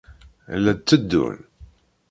[0.63, 1.37] La d-tteddun.